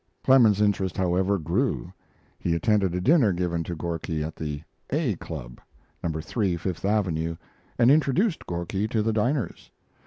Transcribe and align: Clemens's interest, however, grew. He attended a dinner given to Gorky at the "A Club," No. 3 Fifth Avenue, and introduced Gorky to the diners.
Clemens's 0.23 0.63
interest, 0.63 0.97
however, 0.97 1.37
grew. 1.37 1.93
He 2.39 2.55
attended 2.55 2.95
a 2.95 2.99
dinner 3.01 3.31
given 3.33 3.63
to 3.65 3.75
Gorky 3.75 4.23
at 4.23 4.35
the 4.35 4.63
"A 4.89 5.15
Club," 5.17 5.61
No. 6.03 6.19
3 6.19 6.57
Fifth 6.57 6.83
Avenue, 6.85 7.35
and 7.77 7.91
introduced 7.91 8.47
Gorky 8.47 8.87
to 8.87 9.03
the 9.03 9.13
diners. 9.13 9.69